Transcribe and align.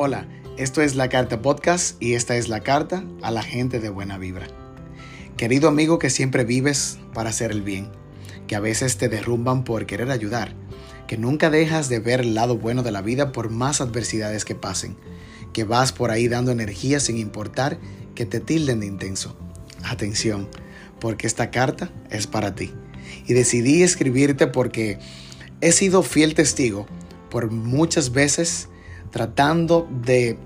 Hola, 0.00 0.28
esto 0.56 0.80
es 0.80 0.94
la 0.94 1.08
Carta 1.08 1.42
Podcast 1.42 2.00
y 2.00 2.14
esta 2.14 2.36
es 2.36 2.48
la 2.48 2.60
carta 2.60 3.02
a 3.20 3.32
la 3.32 3.42
gente 3.42 3.80
de 3.80 3.88
buena 3.88 4.16
vibra. 4.16 4.46
Querido 5.36 5.66
amigo 5.66 5.98
que 5.98 6.08
siempre 6.08 6.44
vives 6.44 7.00
para 7.12 7.30
hacer 7.30 7.50
el 7.50 7.62
bien, 7.62 7.90
que 8.46 8.54
a 8.54 8.60
veces 8.60 8.96
te 8.96 9.08
derrumban 9.08 9.64
por 9.64 9.86
querer 9.86 10.12
ayudar, 10.12 10.54
que 11.08 11.18
nunca 11.18 11.50
dejas 11.50 11.88
de 11.88 11.98
ver 11.98 12.20
el 12.20 12.36
lado 12.36 12.56
bueno 12.56 12.84
de 12.84 12.92
la 12.92 13.02
vida 13.02 13.32
por 13.32 13.50
más 13.50 13.80
adversidades 13.80 14.44
que 14.44 14.54
pasen, 14.54 14.96
que 15.52 15.64
vas 15.64 15.90
por 15.90 16.12
ahí 16.12 16.28
dando 16.28 16.52
energía 16.52 17.00
sin 17.00 17.18
importar 17.18 17.80
que 18.14 18.24
te 18.24 18.38
tilden 18.38 18.78
de 18.78 18.86
intenso. 18.86 19.36
Atención, 19.82 20.48
porque 21.00 21.26
esta 21.26 21.50
carta 21.50 21.90
es 22.08 22.28
para 22.28 22.54
ti. 22.54 22.72
Y 23.26 23.32
decidí 23.32 23.82
escribirte 23.82 24.46
porque 24.46 25.00
he 25.60 25.72
sido 25.72 26.04
fiel 26.04 26.34
testigo 26.34 26.86
por 27.30 27.50
muchas 27.50 28.12
veces 28.12 28.68
tratando 29.10 29.88
de 30.02 30.38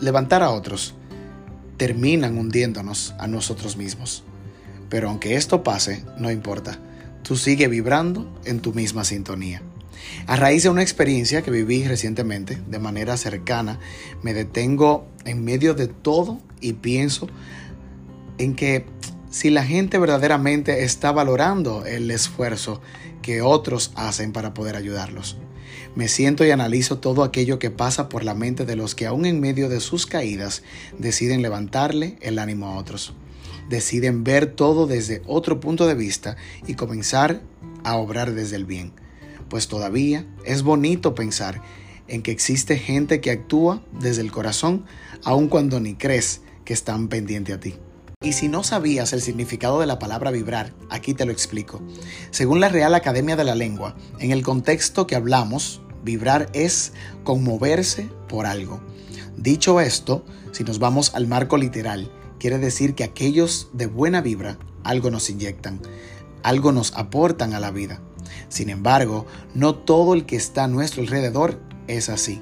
levantar 0.00 0.42
a 0.42 0.50
otros, 0.50 0.94
terminan 1.76 2.38
hundiéndonos 2.38 3.14
a 3.18 3.26
nosotros 3.26 3.76
mismos. 3.76 4.24
Pero 4.88 5.08
aunque 5.08 5.36
esto 5.36 5.62
pase, 5.62 6.04
no 6.18 6.30
importa, 6.30 6.78
tú 7.22 7.36
sigue 7.36 7.68
vibrando 7.68 8.32
en 8.44 8.60
tu 8.60 8.72
misma 8.72 9.04
sintonía. 9.04 9.62
A 10.26 10.36
raíz 10.36 10.62
de 10.62 10.68
una 10.68 10.82
experiencia 10.82 11.42
que 11.42 11.50
viví 11.50 11.84
recientemente 11.84 12.58
de 12.66 12.78
manera 12.78 13.16
cercana, 13.16 13.80
me 14.22 14.34
detengo 14.34 15.06
en 15.24 15.44
medio 15.44 15.74
de 15.74 15.88
todo 15.88 16.40
y 16.60 16.74
pienso 16.74 17.28
en 18.38 18.54
que 18.54 18.86
si 19.30 19.50
la 19.50 19.64
gente 19.64 19.98
verdaderamente 19.98 20.84
está 20.84 21.12
valorando 21.12 21.84
el 21.84 22.10
esfuerzo 22.10 22.80
que 23.22 23.42
otros 23.42 23.92
hacen 23.96 24.32
para 24.32 24.54
poder 24.54 24.76
ayudarlos. 24.76 25.36
Me 25.96 26.08
siento 26.08 26.44
y 26.44 26.50
analizo 26.50 26.98
todo 26.98 27.24
aquello 27.24 27.58
que 27.58 27.70
pasa 27.70 28.10
por 28.10 28.22
la 28.22 28.34
mente 28.34 28.66
de 28.66 28.76
los 28.76 28.94
que 28.94 29.06
aún 29.06 29.24
en 29.24 29.40
medio 29.40 29.70
de 29.70 29.80
sus 29.80 30.04
caídas 30.04 30.62
deciden 30.98 31.40
levantarle 31.40 32.18
el 32.20 32.38
ánimo 32.38 32.66
a 32.66 32.76
otros. 32.76 33.14
Deciden 33.70 34.22
ver 34.22 34.44
todo 34.44 34.86
desde 34.86 35.22
otro 35.26 35.58
punto 35.58 35.86
de 35.86 35.94
vista 35.94 36.36
y 36.66 36.74
comenzar 36.74 37.40
a 37.82 37.96
obrar 37.96 38.34
desde 38.34 38.56
el 38.56 38.66
bien. 38.66 38.92
Pues 39.48 39.68
todavía 39.68 40.26
es 40.44 40.62
bonito 40.62 41.14
pensar 41.14 41.62
en 42.08 42.22
que 42.22 42.30
existe 42.30 42.76
gente 42.76 43.22
que 43.22 43.30
actúa 43.30 43.82
desde 43.98 44.20
el 44.20 44.30
corazón 44.30 44.84
aun 45.24 45.48
cuando 45.48 45.80
ni 45.80 45.94
crees 45.94 46.42
que 46.66 46.74
están 46.74 47.08
pendientes 47.08 47.54
a 47.54 47.60
ti. 47.60 47.74
Y 48.22 48.34
si 48.34 48.48
no 48.48 48.64
sabías 48.64 49.14
el 49.14 49.22
significado 49.22 49.80
de 49.80 49.86
la 49.86 49.98
palabra 49.98 50.30
vibrar, 50.30 50.74
aquí 50.90 51.14
te 51.14 51.24
lo 51.24 51.32
explico. 51.32 51.80
Según 52.30 52.60
la 52.60 52.68
Real 52.68 52.94
Academia 52.94 53.36
de 53.36 53.44
la 53.44 53.54
Lengua, 53.54 53.96
en 54.18 54.30
el 54.30 54.42
contexto 54.42 55.06
que 55.06 55.16
hablamos, 55.16 55.80
vibrar 56.06 56.48
es 56.54 56.92
conmoverse 57.24 58.08
por 58.28 58.46
algo. 58.46 58.80
Dicho 59.36 59.80
esto, 59.80 60.24
si 60.52 60.64
nos 60.64 60.78
vamos 60.78 61.14
al 61.14 61.26
marco 61.26 61.58
literal, 61.58 62.10
quiere 62.38 62.56
decir 62.58 62.94
que 62.94 63.04
aquellos 63.04 63.68
de 63.74 63.84
buena 63.84 64.22
vibra 64.22 64.56
algo 64.84 65.10
nos 65.10 65.28
inyectan, 65.28 65.80
algo 66.42 66.72
nos 66.72 66.94
aportan 66.94 67.52
a 67.52 67.60
la 67.60 67.70
vida. 67.70 68.00
Sin 68.48 68.70
embargo, 68.70 69.26
no 69.54 69.74
todo 69.74 70.14
el 70.14 70.24
que 70.24 70.36
está 70.36 70.64
a 70.64 70.68
nuestro 70.68 71.02
alrededor 71.02 71.60
es 71.88 72.08
así. 72.08 72.40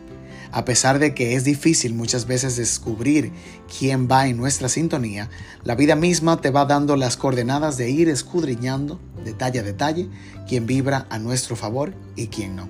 A 0.53 0.65
pesar 0.65 1.01
de 1.01 1.15
que 1.15 1.35
es 1.35 1.43
difícil 1.43 1.95
muchas 1.95 2.27
veces 2.29 2.57
descubrir 2.57 3.33
quién 3.77 4.07
va 4.09 4.29
en 4.29 4.37
nuestra 4.37 4.69
sintonía, 4.69 5.29
la 5.65 5.75
vida 5.75 5.97
misma 5.97 6.41
te 6.41 6.51
va 6.51 6.65
dando 6.65 6.95
las 6.97 7.17
coordenadas 7.17 7.77
de 7.77 7.91
ir 7.91 8.09
escudriñando 8.09 9.01
detalle 9.25 9.59
a 9.59 9.63
detalle 9.65 10.09
quién 10.47 10.67
vibra 10.67 11.07
a 11.11 11.19
nuestro 11.19 11.57
favor 11.57 11.95
y 12.15 12.29
quién 12.29 12.55
no. 12.55 12.69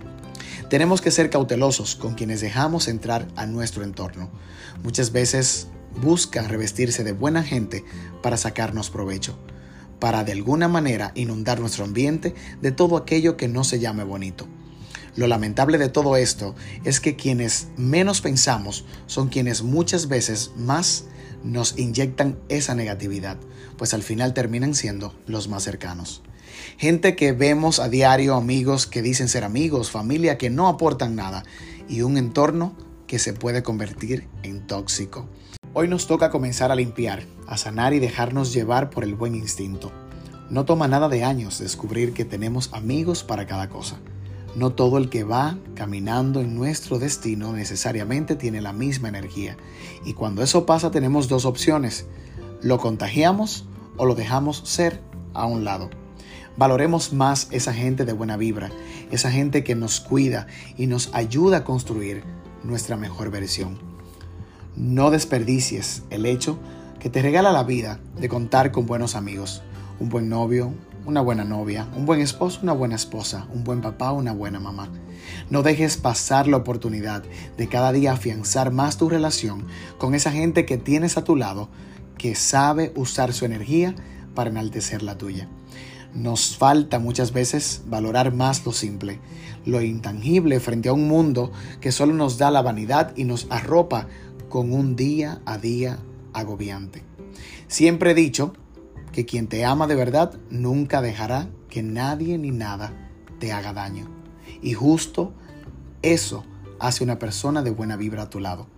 Tenemos 0.70 1.02
que 1.02 1.10
ser 1.10 1.28
cautelosos 1.28 1.94
con 1.94 2.14
quienes 2.14 2.40
dejamos 2.40 2.88
entrar 2.88 3.28
a 3.36 3.46
nuestro 3.46 3.84
entorno. 3.84 4.30
Muchas 4.82 5.12
veces 5.12 5.68
buscan 6.00 6.48
revestirse 6.48 7.05
de 7.05 7.12
buena 7.12 7.42
gente 7.42 7.84
para 8.22 8.36
sacarnos 8.36 8.90
provecho, 8.90 9.39
para 10.00 10.24
de 10.24 10.33
alguna 10.33 10.66
manera 10.68 11.12
inundar 11.14 11.61
nuestro 11.61 11.84
ambiente 11.84 12.34
de 12.62 12.72
todo 12.72 12.96
aquello 12.96 13.36
que 13.36 13.46
no 13.46 13.62
se 13.62 13.78
llame 13.78 14.05
bonito. 14.05 14.48
Lo 15.16 15.28
lamentable 15.28 15.78
de 15.78 15.90
todo 15.90 16.16
esto 16.16 16.55
es 16.84 16.98
que 16.98 17.14
quienes 17.14 17.68
menos 17.77 18.20
pensamos 18.20 18.84
son 19.06 19.28
quienes 19.28 19.62
muchas 19.62 20.08
veces 20.08 20.52
más 20.56 21.05
nos 21.44 21.78
inyectan 21.78 22.39
esa 22.48 22.74
negatividad, 22.74 23.36
pues 23.77 23.92
al 23.94 24.02
final 24.02 24.33
terminan 24.33 24.74
siendo 24.74 25.14
los 25.27 25.46
más 25.46 25.62
cercanos. 25.62 26.22
Gente 26.78 27.16
que 27.16 27.32
vemos 27.32 27.80
a 27.80 27.88
diario, 27.88 28.34
amigos 28.34 28.86
que 28.86 29.02
dicen 29.02 29.28
ser 29.28 29.44
amigos, 29.44 29.90
familia 29.90 30.38
que 30.38 30.50
no 30.50 30.68
aportan 30.68 31.16
nada 31.16 31.44
y 31.88 32.02
un 32.02 32.16
entorno 32.16 32.76
que 33.06 33.18
se 33.18 33.32
puede 33.32 33.62
convertir 33.62 34.26
en 34.42 34.66
tóxico. 34.66 35.28
Hoy 35.72 35.88
nos 35.88 36.06
toca 36.06 36.30
comenzar 36.30 36.70
a 36.70 36.76
limpiar, 36.76 37.24
a 37.46 37.56
sanar 37.56 37.94
y 37.94 37.98
dejarnos 37.98 38.52
llevar 38.52 38.90
por 38.90 39.04
el 39.04 39.14
buen 39.14 39.34
instinto. 39.34 39.92
No 40.50 40.64
toma 40.64 40.88
nada 40.88 41.08
de 41.08 41.24
años 41.24 41.58
descubrir 41.58 42.12
que 42.12 42.24
tenemos 42.24 42.72
amigos 42.72 43.24
para 43.24 43.46
cada 43.46 43.68
cosa. 43.68 43.96
No 44.54 44.70
todo 44.70 44.98
el 44.98 45.10
que 45.10 45.24
va 45.24 45.58
caminando 45.74 46.40
en 46.40 46.54
nuestro 46.54 46.98
destino 46.98 47.52
necesariamente 47.52 48.36
tiene 48.36 48.60
la 48.60 48.72
misma 48.72 49.08
energía. 49.08 49.56
Y 50.04 50.12
cuando 50.12 50.42
eso 50.42 50.64
pasa 50.64 50.92
tenemos 50.92 51.28
dos 51.28 51.44
opciones. 51.44 52.06
Lo 52.62 52.78
contagiamos 52.78 53.64
o 53.96 54.06
lo 54.06 54.14
dejamos 54.14 54.62
ser 54.64 55.00
a 55.32 55.46
un 55.46 55.64
lado. 55.64 55.90
Valoremos 56.56 57.12
más 57.12 57.48
esa 57.50 57.74
gente 57.74 58.04
de 58.04 58.12
buena 58.12 58.36
vibra, 58.36 58.70
esa 59.10 59.30
gente 59.32 59.64
que 59.64 59.74
nos 59.74 59.98
cuida 59.98 60.46
y 60.76 60.86
nos 60.86 61.12
ayuda 61.12 61.58
a 61.58 61.64
construir 61.64 62.22
nuestra 62.62 62.96
mejor 62.96 63.30
versión. 63.30 63.78
No 64.76 65.10
desperdicies 65.10 66.04
el 66.10 66.26
hecho 66.26 66.58
que 67.00 67.10
te 67.10 67.22
regala 67.22 67.52
la 67.52 67.64
vida 67.64 67.98
de 68.16 68.28
contar 68.28 68.70
con 68.70 68.86
buenos 68.86 69.16
amigos, 69.16 69.62
un 69.98 70.08
buen 70.08 70.28
novio, 70.28 70.72
una 71.04 71.20
buena 71.20 71.44
novia, 71.44 71.88
un 71.96 72.06
buen 72.06 72.20
esposo, 72.20 72.60
una 72.62 72.72
buena 72.72 72.94
esposa, 72.94 73.46
un 73.52 73.64
buen 73.64 73.80
papá, 73.80 74.12
una 74.12 74.32
buena 74.32 74.60
mamá. 74.60 74.88
No 75.50 75.62
dejes 75.62 75.96
pasar 75.96 76.46
la 76.46 76.56
oportunidad 76.58 77.24
de 77.56 77.68
cada 77.68 77.92
día 77.92 78.12
afianzar 78.12 78.70
más 78.70 78.96
tu 78.96 79.08
relación 79.08 79.66
con 79.98 80.14
esa 80.14 80.30
gente 80.30 80.64
que 80.66 80.78
tienes 80.78 81.16
a 81.16 81.24
tu 81.24 81.34
lado, 81.34 81.68
que 82.16 82.34
sabe 82.34 82.92
usar 82.94 83.32
su 83.32 83.44
energía 83.44 83.94
para 84.34 84.50
enaltecer 84.50 85.02
la 85.02 85.18
tuya. 85.18 85.48
Nos 86.14 86.57
falta 86.57 86.98
muchas 87.01 87.33
veces 87.33 87.83
valorar 87.86 88.33
más 88.33 88.64
lo 88.64 88.73
simple, 88.73 89.19
lo 89.67 89.83
intangible 89.83 90.61
frente 90.61 90.89
a 90.89 90.92
un 90.92 91.08
mundo 91.08 91.51
que 91.80 91.91
solo 91.91 92.14
nos 92.14 92.39
da 92.39 92.51
la 92.52 92.63
vanidad 92.63 93.13
y 93.17 93.25
nos 93.25 93.48
arropa 93.51 94.07
con 94.48 94.73
un 94.73 94.95
día 94.95 95.41
a 95.45 95.58
día 95.58 95.98
agobiante. 96.33 97.02
Siempre 97.67 98.13
he 98.13 98.14
dicho 98.14 98.52
que 99.11 99.25
quien 99.25 99.48
te 99.48 99.64
ama 99.64 99.89
de 99.89 99.97
verdad 99.97 100.39
nunca 100.51 101.02
dejará 101.02 101.48
que 101.69 101.83
nadie 101.83 102.39
ni 102.39 102.52
nada 102.52 102.92
te 103.41 103.52
haga 103.52 103.73
daño. 103.73 104.08
Y 104.63 104.75
justo 104.75 105.33
eso 106.02 106.45
hace 106.79 107.02
una 107.02 107.19
persona 107.19 107.63
de 107.63 107.70
buena 107.70 107.96
vibra 107.96 108.23
a 108.23 108.31
tu 108.31 108.39
lado. 108.39 108.69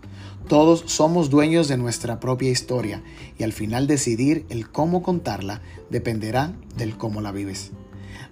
Todos 0.49 0.84
somos 0.87 1.28
dueños 1.28 1.66
de 1.66 1.77
nuestra 1.77 2.21
propia 2.21 2.50
historia 2.50 3.03
y 3.38 3.43
al 3.43 3.53
final 3.53 3.87
decidir 3.87 4.47
el 4.49 4.71
cómo 4.71 5.03
contarla 5.03 5.60
dependerá 5.91 6.53
del 6.77 6.97
cómo 6.97 7.21
la 7.21 7.32
vives. 7.32 7.72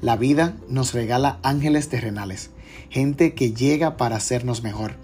La 0.00 0.16
vida 0.16 0.56
nos 0.68 0.92
regala 0.92 1.40
ángeles 1.42 1.88
terrenales, 1.88 2.50
gente 2.90 3.34
que 3.34 3.52
llega 3.52 3.96
para 3.96 4.16
hacernos 4.16 4.62
mejor, 4.62 4.96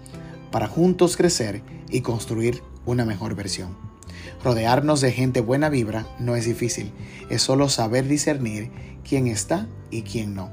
para 0.51 0.67
juntos 0.67 1.17
crecer 1.17 1.61
y 1.89 2.01
construir 2.01 2.61
una 2.85 3.03
mejor 3.05 3.35
versión. 3.35 3.75
Rodearnos 4.43 5.01
de 5.01 5.11
gente 5.11 5.41
buena 5.41 5.69
vibra 5.69 6.07
no 6.19 6.35
es 6.35 6.45
difícil, 6.45 6.91
es 7.29 7.41
solo 7.41 7.69
saber 7.69 8.07
discernir 8.07 8.71
quién 9.07 9.27
está 9.27 9.67
y 9.89 10.03
quién 10.03 10.33
no. 10.33 10.51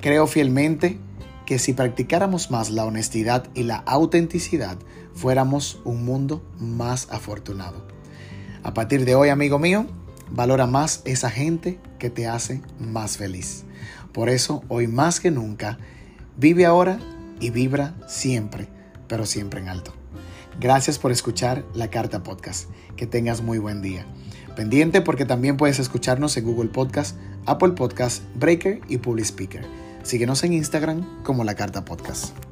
Creo 0.00 0.26
fielmente 0.26 0.98
que 1.46 1.58
si 1.58 1.72
practicáramos 1.72 2.50
más 2.50 2.70
la 2.70 2.84
honestidad 2.84 3.46
y 3.54 3.62
la 3.62 3.76
autenticidad, 3.76 4.76
fuéramos 5.14 5.80
un 5.84 6.04
mundo 6.04 6.44
más 6.58 7.08
afortunado. 7.10 7.86
A 8.62 8.74
partir 8.74 9.04
de 9.04 9.14
hoy, 9.14 9.28
amigo 9.28 9.58
mío, 9.58 9.86
valora 10.30 10.66
más 10.66 11.02
esa 11.04 11.30
gente 11.30 11.78
que 11.98 12.10
te 12.10 12.26
hace 12.26 12.60
más 12.78 13.16
feliz. 13.16 13.64
Por 14.12 14.28
eso, 14.28 14.64
hoy 14.68 14.88
más 14.88 15.20
que 15.20 15.30
nunca, 15.30 15.78
vive 16.36 16.66
ahora 16.66 16.98
y 17.40 17.50
vibra 17.50 17.94
siempre, 18.08 18.68
pero 19.06 19.24
siempre 19.24 19.60
en 19.60 19.68
alto. 19.68 19.94
Gracias 20.58 20.98
por 20.98 21.12
escuchar 21.12 21.64
la 21.74 21.90
Carta 21.90 22.22
Podcast. 22.22 22.70
Que 22.96 23.06
tengas 23.06 23.42
muy 23.42 23.58
buen 23.58 23.82
día. 23.82 24.06
Pendiente 24.56 25.02
porque 25.02 25.26
también 25.26 25.58
puedes 25.58 25.78
escucharnos 25.78 26.36
en 26.38 26.44
Google 26.44 26.70
Podcast, 26.70 27.18
Apple 27.44 27.72
Podcast, 27.72 28.22
Breaker 28.34 28.80
y 28.88 28.96
Public 28.96 29.26
Speaker. 29.26 29.66
Síguenos 30.06 30.44
en 30.44 30.52
Instagram 30.52 31.24
como 31.24 31.42
la 31.42 31.56
Carta 31.56 31.84
Podcast. 31.84 32.45